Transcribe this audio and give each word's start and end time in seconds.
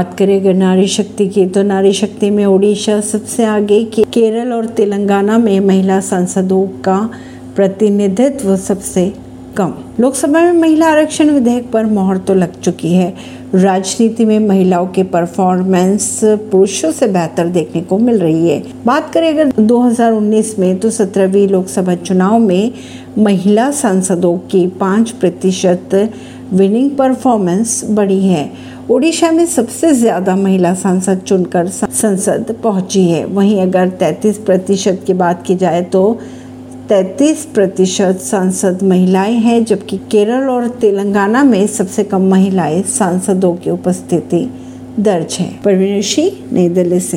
बात 0.00 0.14
करें 0.18 0.40
अगर 0.40 0.54
नारी 0.54 0.86
शक्ति 0.88 1.26
की 1.28 1.44
तो 1.46 1.62
नारी 1.62 1.92
शक्ति 1.92 2.28
में 2.30 2.44
ओडिशा 2.46 3.00
सबसे 3.00 3.44
आगे 3.44 3.82
के 3.84 4.02
केरल 4.02 4.52
और 4.52 4.66
तेलंगाना 4.66 5.36
में 5.38 5.60
महिला 5.60 6.00
सांसदों 6.00 6.62
का 6.84 6.96
प्रतिनिधित्व 7.56 8.56
सबसे 8.56 9.04
कम। 9.56 9.74
लोकसभा 10.00 10.42
में 10.42 10.60
महिला 10.60 10.86
आरक्षण 10.86 11.30
विधेयक 11.30 11.70
पर 11.70 11.86
मोहर 11.86 12.18
तो 12.18 12.34
लग 12.34 12.60
चुकी 12.60 12.92
है। 12.94 13.12
राजनीति 13.54 14.24
में 14.24 14.38
महिलाओं 14.38 14.86
के 14.86 15.02
परफॉर्मेंस 15.02 16.20
पुरुषों 16.24 16.92
से 16.92 17.06
बेहतर 17.08 17.48
देखने 17.48 17.82
को 17.82 17.98
मिल 17.98 18.18
रही 18.18 18.48
है। 18.48 18.62
बात 18.86 19.12
करें 19.12 19.28
अगर 19.28 19.52
2019 19.60 20.58
में 20.58 20.78
तो 20.78 20.90
सत्रहवीं 20.90 21.46
लोकसभा 21.48 21.94
चुनाव 21.94 22.38
में 22.38 22.72
महिला 23.18 23.70
सांसदों 23.70 24.36
की 24.50 24.66
पाँच 24.80 25.10
प्रतिशत 25.10 26.10
विनिंग 26.52 26.90
परफॉर्मेंस 26.90 27.80
बढ़ी 27.90 28.26
है। 28.26 28.50
ओडिशा 28.90 29.30
में 29.32 29.44
सबसे 29.46 29.92
ज़्यादा 29.94 30.34
महिला 30.36 30.72
सांसद 30.74 31.20
चुनकर 31.26 31.66
संसद 31.68 32.54
पहुँची 32.62 33.02
है। 33.04 33.24
वहीं 33.24 33.60
अगर 33.62 33.88
33 33.98 34.38
प्रतिशत 34.38 35.02
की 35.06 35.14
बात 35.14 35.44
की 35.46 35.54
जाए 35.56 35.82
तो 35.82 36.00
33 36.88 37.44
प्रतिशत 37.54 38.18
सांसद 38.20 38.82
महिलाएँ 38.82 39.34
हैं, 39.34 39.64
जबकि 39.64 39.96
केरल 40.10 40.48
और 40.48 40.68
तेलंगाना 40.68 41.44
में 41.44 41.66
सबसे 41.66 42.04
कम 42.04 42.28
महिलाएँ 42.30 42.82
सांसदों 42.82 43.54
की 43.54 43.70
उपस्थिति 43.70 44.48
दर्ज 44.98 45.36
है। 45.40 45.50
परवीन 45.64 45.98
ऋषि, 45.98 46.30
नई 46.52 46.68
दिल्ली 46.68 47.00
से। 47.00 47.08